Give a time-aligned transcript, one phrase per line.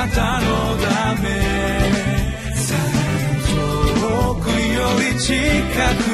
[0.00, 1.28] なたのため。
[4.00, 5.34] 遠くより近
[6.04, 6.09] く。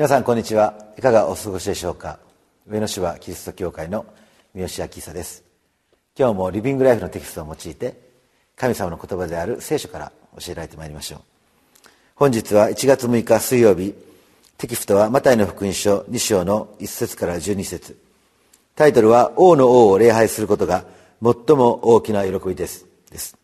[0.00, 0.72] 皆さんこんにちは。
[0.96, 2.20] いかがお過ごしでしょうか。
[2.66, 4.06] 上野市はキリスト教会の
[4.54, 5.44] 三好明久です。
[6.18, 8.00] 今日もリビングライフのテキストを用いて
[8.56, 11.20] 神様の言葉である聖書から教えられてまいりましょう。
[12.14, 13.94] 本日は1月6日水曜日。
[14.56, 17.98] テキストはマタイの福音書2章の1節から12節。
[18.76, 20.86] タイトルは王の王を礼拝することが
[21.22, 22.86] 最も大きな喜びです。
[23.10, 23.36] です。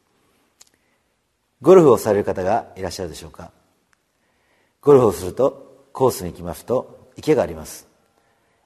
[1.60, 3.50] ゴルフをされる方がいらっしゃるでしょうか。
[4.80, 5.65] ゴルフをすると
[5.96, 7.88] コースに行きますと池があります。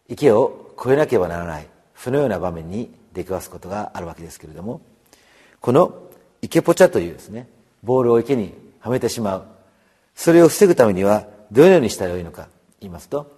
[0.09, 1.69] 池を越えなければならない。
[1.92, 4.81] 負のような場面に出くわすことがあるわけですけれども。
[5.61, 5.95] この
[6.42, 7.47] 池ポチャというですね
[7.84, 9.45] ボールを池にはめてしまう。
[10.17, 12.48] それを防ぐためにはどのようにしたらよいのか
[12.81, 13.31] 言いますと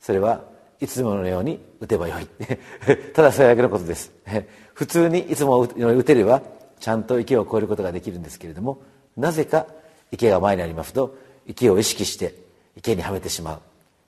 [0.00, 0.42] それは
[0.80, 2.26] いつものように打てばよい。
[3.12, 4.10] ただそれだけのことです。
[4.72, 6.40] 普通にいつも打てれば
[6.80, 8.78] ちゃんと池を越えることができるんですけれども
[9.18, 9.66] なぜか
[10.12, 11.14] 池が前にありますと
[11.46, 12.43] 池を意識して
[12.76, 13.60] 池にはめてしまう。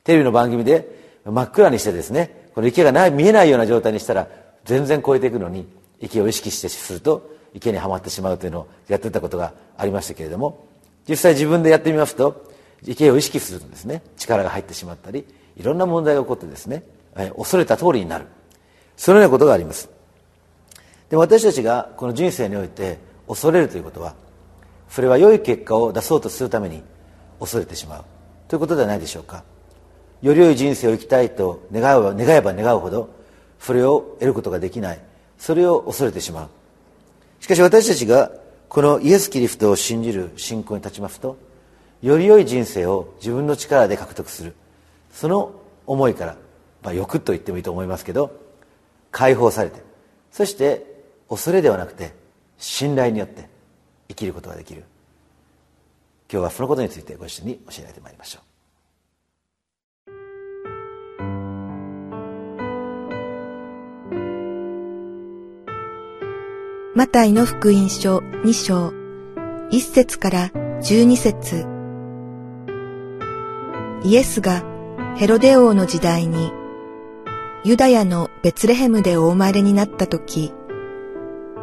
[0.05, 4.29] テレビの番組で真っ暗にしてですねこの池がない見えないような状態にしたら
[4.65, 5.67] 全然超えていくのに
[6.01, 10.67] 池を意識してすると池にはまってしまうというのをやってたことがありましたけれども
[11.09, 12.53] 実際自分でやってみますと
[12.85, 15.25] 池を意識するとですね力が入ってしまったり
[15.57, 16.85] いろんな問題が起こってですね
[17.37, 18.27] 恐れた通りになる。
[18.97, 19.89] そのようなことがあります。
[21.11, 24.15] でも私たちがこの人生において恐れるということは
[24.89, 26.83] それは良い結果を出そうとするために
[27.41, 28.05] 恐れてしまう。
[28.49, 29.45] ということではないでしょうか。
[30.23, 33.11] より良い人生を生きたいと願えば願えば願うほど
[33.59, 35.01] それを得ることができない。
[35.39, 36.49] それを恐れてしまう。
[37.41, 38.31] しかし私たちが
[38.69, 41.37] このイエス・キリストを信じる信仰に立ちますと
[42.03, 44.55] より良い人生を自分の力で獲得する。
[45.13, 45.53] その
[45.87, 46.37] 思いから、
[46.83, 48.39] まあ、欲と言ってもいいと思いますけど
[49.11, 49.83] 解放されて
[50.31, 50.85] そして
[51.29, 52.13] 恐れではなくて
[52.59, 53.49] 信頼によって
[54.09, 54.85] 生きることができる。
[56.31, 58.43] 今日はそのことについてご一緒に教えられてまいりましょう。
[66.97, 68.93] マタイの福音書2章。
[69.71, 70.49] 1節から
[70.81, 71.67] 12節。
[74.05, 74.65] イエスが
[75.17, 76.53] ヘロデ王の時代に
[77.65, 80.53] ユダヤのベツレヘムでお生まれになった時、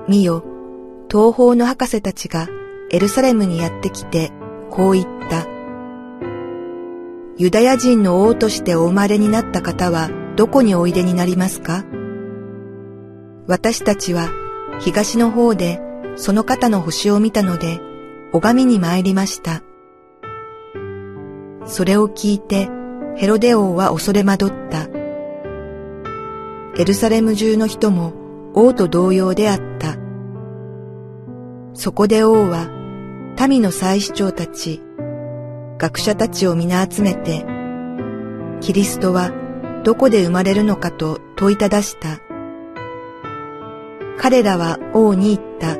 [0.07, 0.43] 見よ、
[1.09, 2.47] 東方の博士たちが
[2.91, 4.31] エルサレムにやってきて
[4.73, 5.45] こう言った。
[7.37, 11.85] ユダヤ人の王としてお生まれになった方はどこにおいでになりますか？
[13.45, 14.31] 私たちは
[14.79, 15.79] 東の方で
[16.15, 17.79] その方の星を見たので
[18.31, 19.61] 拝みに参りました。
[21.65, 22.67] それを聞いて
[23.15, 24.87] ヘロデ王は恐れ惑った。
[26.81, 28.13] エルサレム中の人も
[28.55, 29.97] 王と同様であった。
[31.75, 32.81] そこで王は
[33.47, 34.81] 民の祭司長たち、
[35.77, 37.45] 学者たちを皆集めて、
[38.61, 39.31] キリストは
[39.83, 42.19] どこで生まれるのかと問いただした。
[44.17, 45.77] 彼らは王に言った。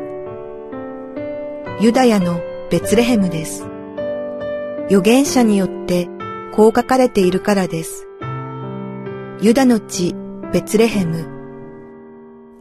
[1.80, 3.66] ユダヤのベツレヘムです。
[4.88, 6.10] 預言者によって
[6.54, 8.08] こう書かれているからです。
[9.42, 10.16] ユダの地
[10.52, 11.28] ベツレヘム。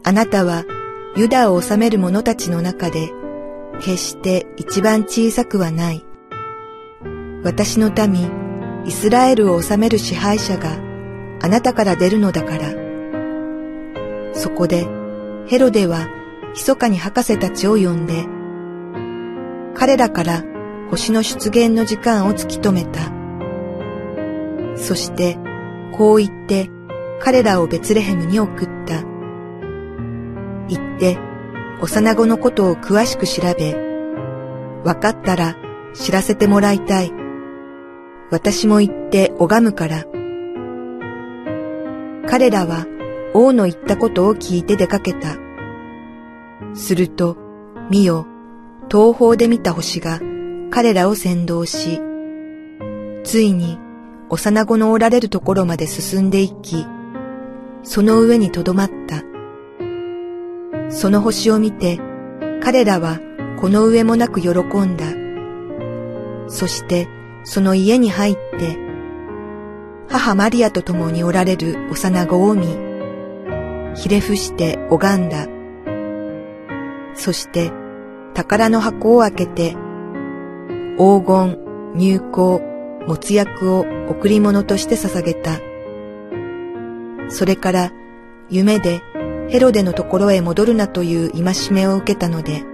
[0.04, 0.64] あなたは
[1.16, 3.10] ユダを治める者たちの中で
[3.80, 6.04] 決して一番小さくはない。
[7.42, 8.30] 私の民、
[8.86, 10.76] イスラエルを治める支配者が
[11.40, 12.74] あなたから出るのだから。
[14.32, 14.86] そこで
[15.46, 16.08] ヘロデは
[16.54, 18.26] 密かに博士たちを呼んで、
[19.74, 20.44] 彼らから
[20.90, 23.12] 星の出現の時間を突き止めた。
[24.76, 25.38] そして、
[25.92, 26.70] こう言って
[27.20, 29.02] 彼らをベツレヘムに送った。
[30.68, 31.18] 言って、
[31.82, 33.74] 幼子のことを詳しく調べ、
[34.84, 35.56] わかったら
[35.94, 37.12] 知らせてもらいたい。
[38.30, 40.04] 私も行って拝むから。
[42.28, 42.86] 彼らは
[43.34, 45.36] 王の言ったことを聞いて出かけた。
[46.74, 47.36] すると、
[47.90, 48.28] 見よ、
[48.88, 50.20] 東方で見た星が
[50.70, 52.00] 彼らを先導し、
[53.24, 53.76] ついに
[54.30, 56.86] 幼子のおられるところまで進んでいき、
[57.82, 59.31] その上にとどまった。
[60.92, 61.98] その星を見て、
[62.62, 63.18] 彼らは
[63.58, 65.06] この上もなく喜んだ。
[66.48, 67.08] そして
[67.44, 68.76] その家に入って、
[70.08, 72.66] 母マリアと共におられる幼子を見、
[73.94, 75.46] ひれ伏して拝んだ。
[77.14, 77.72] そして
[78.34, 79.76] 宝の箱を開けて、
[80.98, 81.58] 黄金、
[81.94, 82.60] 入香、
[83.06, 85.58] 没薬を贈り物として捧げた。
[87.30, 87.92] それから
[88.50, 89.00] 夢で
[89.48, 92.64] ヘロデのところへ戻るなという戒めを受けたので、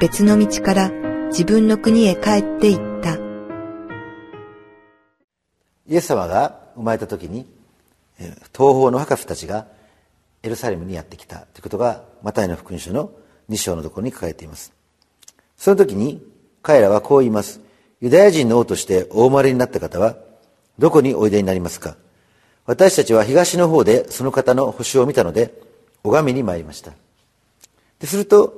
[0.00, 0.90] 別の道から
[1.28, 3.16] 自分の国へ帰って行った。
[5.88, 7.46] イエス様が生まれた時に、
[8.18, 9.66] 東方の博士たちが
[10.42, 13.10] エルサレムにやってきたということが、マタイの福音書の
[13.48, 14.72] 2章のところに書かれています。
[15.56, 16.22] その時に
[16.62, 17.60] 彼らはこう言います。
[18.02, 20.16] ユダヤ人の王としてお生まれになった方は、
[20.78, 21.96] どこにおいでになりますか？
[22.66, 25.54] 私たちは東の方でその方の星を見たので、
[26.02, 26.92] 拝みに参りました。
[28.00, 28.54] ですると、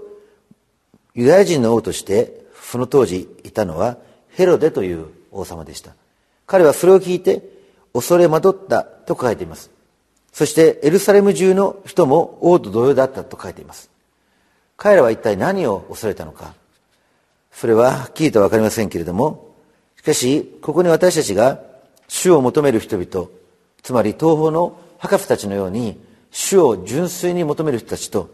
[1.15, 3.99] ユダヤ人の王として、その当時いたのは、
[4.31, 5.93] ヘロデという王様でした。
[6.47, 7.43] 彼はそれを聞いて、
[7.93, 9.71] 恐れ惑ったと書いています。
[10.33, 13.91] そして、エルサレム中の人も王と同様だったと書いています。
[14.77, 16.55] 彼らは一体何を恐れたのか。
[17.53, 19.55] それははっきりとわかりませんけれども、
[19.97, 21.61] しかし、ここに私たちが
[22.07, 23.29] 主を求める人々、
[23.83, 28.31] つまり東方の博士たちのように主を純粋に求める人たちと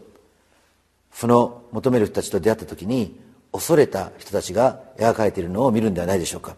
[1.11, 3.19] その求める人たちと出会った時に
[3.51, 6.57] 恐れた人たちが描かれているのを見るんではないでしょうか。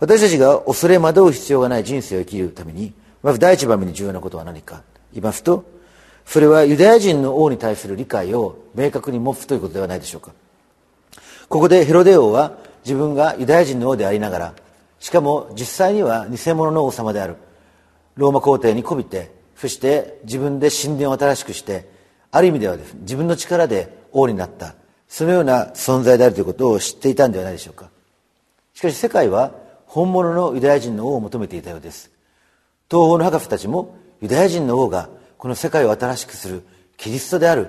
[0.00, 2.92] 私たちが恐れ惑う必要がない人生を生きるために
[3.22, 4.82] まず第一番目に重要なことは何か。
[5.12, 5.64] 言いますと
[6.24, 10.32] それはユダヤ人の王に対する理解を明確に持つということではないでしょうか。
[11.48, 14.54] ここでヘロデ王は自分がユダヤ人の王でありながら
[14.98, 17.36] しかも実際には偽物の王様である。
[18.20, 21.88] ローマ皇帝にこびてそして自分で神殿を新しくして
[22.30, 24.74] ある意味ではです、ね、自分の力で王になった
[25.08, 27.90] そのような存在であるということを知っていたんではないでしょうか。
[28.74, 29.52] しかし世界は
[29.86, 32.10] 本物のユダヤ人の王を求めていたようです。
[32.90, 35.08] 東方の博士たちもユダヤ人の王が
[35.38, 36.62] この世界を新しくする
[36.96, 37.68] キリストである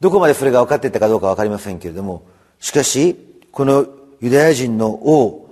[0.00, 2.22] どこまでそれが分かっていたかどうか分かりませんけれども
[2.58, 3.16] しかし
[3.52, 3.86] この
[4.20, 5.46] ユダヤ人の王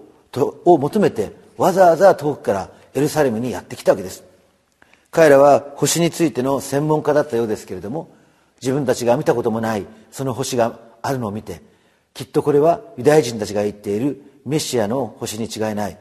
[0.65, 4.25] を求めてわざわざ遠くからエルサレムにやってきたわけです。
[5.11, 8.13] 彼らは星についての専門家だったようですけれども
[8.61, 11.63] 自分たちが見たこともないその星があるのを見て
[12.15, 15.99] きっとこれはユダヤ人たちが言っているメシアの星に違いない。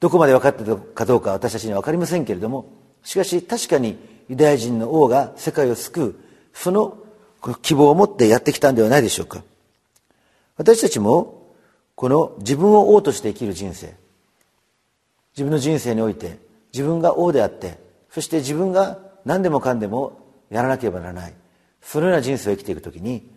[0.00, 2.70] どこまで分かっているかどうか私たちには分かりませんけれども
[3.02, 3.96] しかし確かに
[4.28, 6.14] ユダヤ人の王が世界を救う
[6.52, 6.98] その
[7.62, 9.42] 希望を持ってやってきたんではないでしょうか。
[10.56, 11.48] 私たちも
[11.94, 13.94] この自分を王として生きる人生
[15.34, 16.38] 自分の人生において
[16.72, 17.78] 自分が王であって
[18.10, 20.20] そして自分が何でもかんでも
[20.50, 21.34] やらなければならない。
[21.82, 23.28] そのような人生を生きていく時に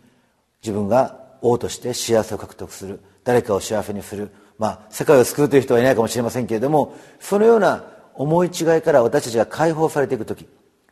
[0.61, 2.99] 自分が王として幸せを獲得する。
[3.23, 4.31] 誰かを幸せにする。
[4.57, 7.83] まあ世界を救うという人はいないかもしれませんけれどもそのような
[8.15, 10.47] 思い違いから私たちが解放されていく時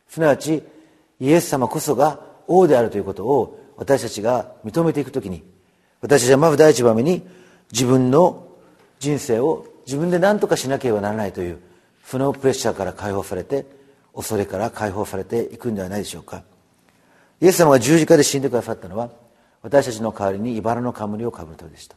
[0.08, 0.62] すなわち
[1.18, 5.42] イエス様こそが王であるということを私たちが認めていく時に
[6.00, 7.26] 私たちはまず第一番目に
[7.72, 8.46] 自分の
[9.00, 11.58] 人生を自分で何とかしなければならないという
[12.04, 13.66] そのプレッシャーから解放されて
[14.14, 16.42] 恐れから解放されていくんではないでしょうか。
[17.40, 19.10] イエス様が十字架で死んでくださったのは
[19.62, 21.96] 私たちの代わりに茨の冠をかぶるためでした。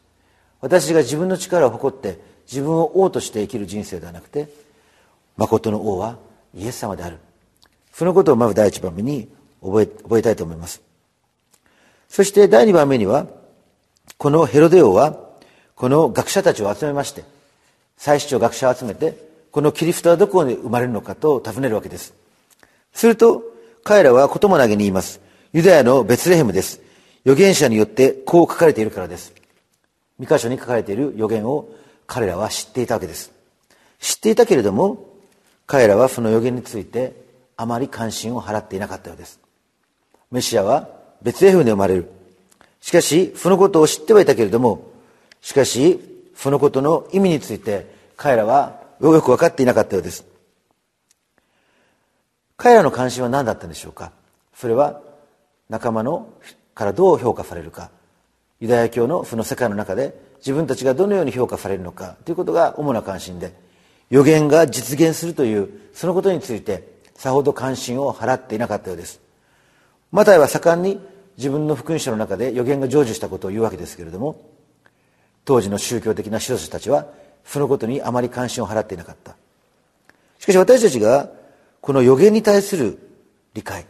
[0.62, 4.50] 私たちが自分の力を誇って自分を王として生きる人生ではなくて
[5.38, 6.18] 誠の王は
[6.54, 7.18] イエス様である。
[7.94, 9.30] そのことをまず第一番目に
[9.62, 10.82] 覚え覚えたいと思います。
[12.10, 13.28] そして第二番目には
[14.18, 15.18] このヘロデ王は
[15.76, 17.24] この学者たちを集めまして
[18.00, 19.14] 最主張学者を集めて
[19.52, 22.14] このキリストはどこに生まれるのかと尋ねるわけです。
[22.94, 23.44] すると
[23.84, 25.20] 彼らはことも投げに言います。
[25.52, 26.80] ユダヤのベツレヘムです。
[27.26, 29.34] 預言者によってこう書かれているからです。
[30.18, 31.68] 三箇所に書かれている預言を
[32.08, 33.34] 彼らは知っていたわけです。
[34.00, 35.06] 知っていたけれども
[35.68, 37.22] 彼らはその預言について
[37.58, 39.42] あまり関心を払っていなかったようです。
[40.32, 40.88] メシアは
[41.22, 42.10] ベツレヘムで生まれる。
[42.80, 44.90] しかしそのことを知ってはいたけれども
[45.42, 46.00] しかし
[46.40, 50.24] そのことの意味について彼らはよく分かっていなかったようです。
[52.56, 54.14] 彼らの関心は何だったんでしょうか？
[54.56, 55.02] それは
[55.68, 56.32] 仲間の
[56.74, 57.92] からどう評価されるか？
[58.62, 62.16] ユダヤ教のその世界の中で自分たちがどのように評価されるのか？
[62.24, 63.54] ということが主な関心で
[64.10, 69.20] 予言が実現するというそのことについてさほど関心を払っていなかったようです。
[70.14, 71.02] マタイは盛んに
[71.36, 74.42] 自分の福音書の中で予言が成就したことを言うわけですけれども
[75.46, 77.08] 当時の宗教的な指導者たちは
[77.46, 79.36] そのことにあまり関心を払っていなかった。
[80.40, 81.30] しかし私たちが
[81.82, 82.98] この予言に対する
[83.54, 83.86] 理解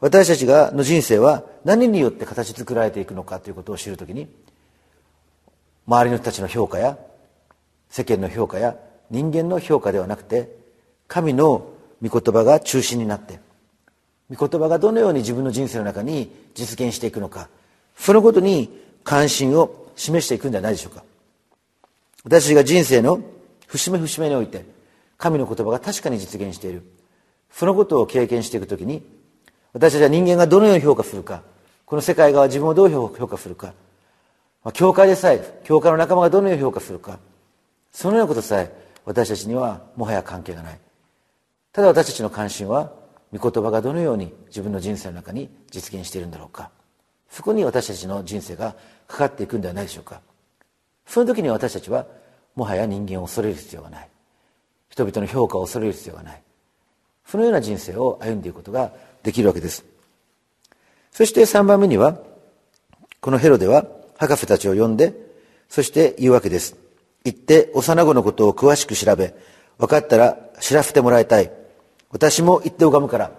[0.00, 4.28] 私たちがの人生は何によって形作られていくのかということを知るときに
[5.86, 6.96] 周りの人たちの評価や
[7.88, 8.76] 世間の評価や
[9.10, 10.56] 人間の評価ではなくて
[11.08, 11.70] 神の
[12.02, 13.38] 御言葉が中心になって
[14.30, 17.48] 御言葉がどのように自分の人生の中に実現していくのか
[17.96, 18.70] そのことに
[19.04, 21.04] 関心を示していくんではないでしょうか。
[22.24, 23.20] 私たちが人生の
[23.66, 24.64] 節目節目において
[25.18, 26.82] 神の言葉が確かに実現している。
[27.50, 29.04] そのことを経験していくときに
[29.72, 31.42] 私たちは人間がどのように評価するか
[31.84, 33.74] この世界が自分をどう評価するか、
[34.72, 37.18] 教会でさえ教会の仲間がどのように評価するか
[37.92, 38.72] そのようなことさえ
[39.04, 40.78] 私たちにはもはや関係がない。
[41.72, 42.92] ただ私たちの関心は
[43.32, 46.70] 御言葉がどのように自分の人生の中に実現しているんだろうか。
[47.32, 48.76] そこに私たちの人生が
[49.08, 50.20] かかっていくんではないでしょうか。
[51.06, 52.06] その時に私たちは
[52.54, 54.08] もはや人間を恐れる必要がない。
[54.90, 56.42] 人々の評価を恐れる必要がない。
[57.26, 59.82] そのような人生を歩んでいくことができるわけです。
[61.10, 62.18] そして3番目には
[63.22, 63.86] このヘロデは
[64.18, 65.14] 博士たちを呼んで
[65.70, 66.76] そして言うわけです。
[67.24, 69.34] 行って幼子のことを詳しく調べ
[69.78, 71.50] 分かったら知らせてもらいたい。
[72.10, 73.32] 私も行って拝むから。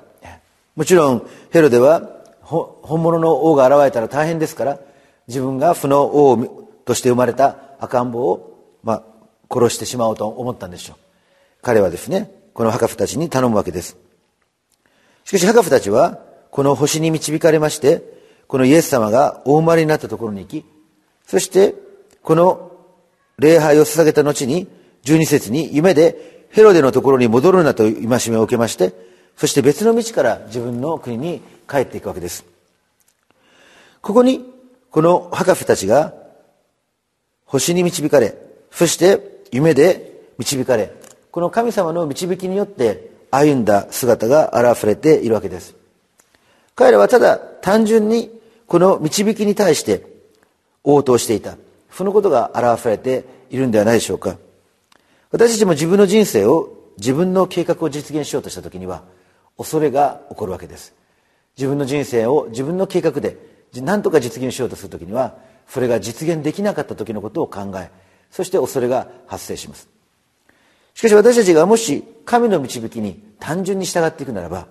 [0.75, 2.22] もちろんヘロデは
[2.53, 4.79] 本物の王が現れたら大変ですから
[5.27, 9.03] 自分が負の王として生まれた赤ん坊を、まあ、
[9.51, 10.97] 殺してしまおうと思ったんでしょう。
[11.61, 13.97] 彼はですねこの博士たちに頼むわけです。
[15.23, 16.19] しかし博士たちは
[16.51, 18.03] この星に導かれまして
[18.47, 20.65] このイエス様がお生まれになったところに行き
[21.25, 21.73] そして
[22.21, 22.71] この
[23.39, 24.67] 礼拝を捧げた後に
[25.05, 28.93] 12節に夢でヘロデのところに戻るなと戒めを受けまして
[29.35, 32.45] そして別の道から自分の国に帰っていくわけです。
[34.01, 34.45] ここに
[34.91, 36.13] この博士たちが
[37.45, 38.35] 星に導かれ
[38.71, 40.91] そして夢で導かれ
[41.31, 45.75] この神様の導きによって歩んだ姿が現れているわけです。
[46.75, 48.29] 彼らはただ単純に
[48.67, 50.05] この導きに対して
[50.83, 51.57] 応答していた。
[51.91, 54.37] そのことが表れているんではないでしょうか。
[55.31, 59.03] 私たちも自分の人生を自分の計画を実現しようとした時には
[59.57, 60.93] 恐れが起こるわけです。
[61.57, 63.37] 自分の人生を自分の計画で
[63.75, 67.89] 何とか実現しようとする時にはそれが実現できなかった時のことを考え
[68.31, 69.87] そして恐れが発生します。
[70.93, 74.67] しかし私たちがもし神の導きに単純に従っていくならば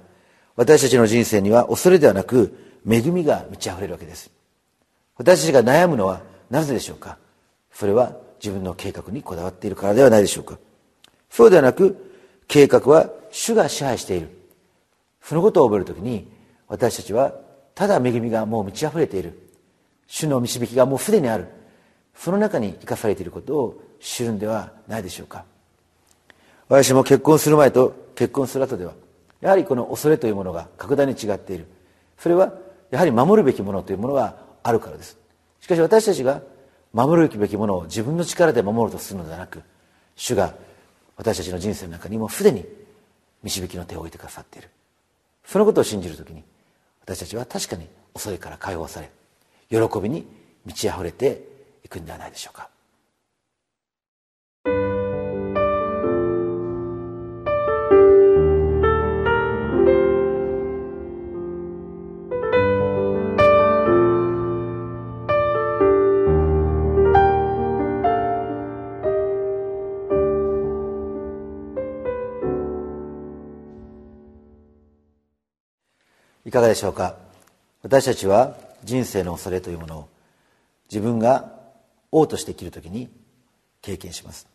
[0.54, 2.56] 私たちの人生には恐れではなく
[2.88, 4.30] 恵みが満ち溢れるわけです。
[5.16, 7.18] 私たちが悩むのはなぜでしょうか？
[7.72, 10.58] それは自分の計画にこだわっているからではないでしょうか？
[11.30, 11.96] そうではなく
[12.48, 14.28] 計画は主が支配している。
[15.22, 16.30] そのことを覚えるときに
[16.72, 17.34] 私たちは
[17.74, 19.38] ただ恵みがもう満ち溢れている。
[20.06, 21.48] 主の導きがもうすでにある。
[22.14, 25.44] その中に生かされていることを知るんではないでしょうか。
[26.70, 28.94] 私も結婚する前と結婚する後では
[29.42, 31.66] やはりこの恐れというものが格段に違っている。
[32.16, 32.54] それは
[32.90, 35.18] やはり守るべきものというものがあるからです。
[35.60, 36.40] しかし私たちが
[36.94, 39.62] 守るべきものを自分の力で守ろうとするのではなく
[40.16, 40.54] 主が
[41.18, 42.64] 私たちの人生の中にもすでに
[43.42, 44.70] 導きの手を置いてくださっている。
[45.44, 46.42] そのことを信じる時に
[47.04, 49.10] 私たちは確かに恐れから解放され
[49.70, 50.26] 喜びに
[50.64, 51.42] 満ち溢れて
[51.84, 52.71] いくんではないでしょうか。
[76.52, 77.16] いかがでしょうか？
[77.82, 80.08] 私たちは人生の恐れというものを
[80.90, 81.50] 自分が
[82.10, 83.08] 王として生きるときに
[83.80, 84.46] 経験します。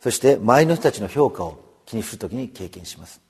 [0.00, 3.20] そして周りの人たちの評価を気にするときに経験します。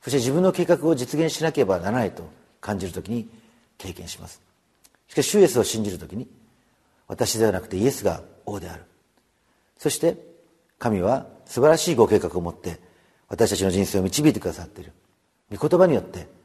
[0.00, 2.26] そして自分の計画を実現しなければならないと
[2.62, 3.28] 感じるときに
[3.76, 4.40] 経験します。
[5.08, 6.26] しかし主イエスを信じるときに
[7.06, 8.84] 私ではなくてイエスが王である。
[9.76, 10.16] そして
[10.78, 12.80] 神は素晴らしいご計画を持って
[13.28, 14.92] 私たちの人生を導いてくださっている。
[15.54, 16.40] 御言葉によって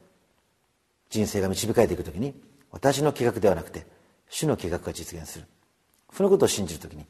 [1.10, 2.34] 人生が導かれていく時に
[2.70, 3.86] 私の計画ではなくて
[4.28, 5.46] 主の計画が実現する。
[6.12, 7.04] そのことを信じる時に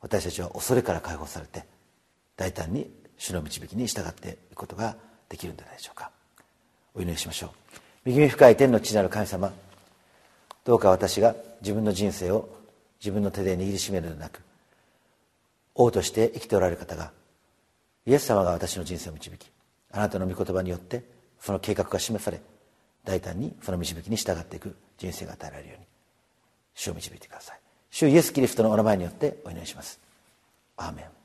[0.00, 1.64] 私たちは恐れから解放されて
[2.36, 4.96] 大胆に主の導きに従っていくことが
[5.28, 6.10] できるんじゃないでしょうか。
[6.94, 7.50] お祈りしましょう。
[8.04, 9.52] 右目深い天の地なる神様
[10.64, 12.48] どうか私が自分の人生を
[13.00, 14.40] 自分の手で握りしめるのではなく
[15.74, 17.12] 王として生きておられる方が
[18.06, 19.50] イエス様が私の人生を導き
[19.92, 21.04] あなたの御言葉によって
[21.40, 22.40] その計画が示され
[23.08, 25.86] 大胆にその導きに従っていく人生が与えられるように
[26.74, 27.60] 主を導いてください。
[27.90, 29.98] 主イエス・キリストのお名前によってお祈りします。
[30.76, 31.17] アーメン。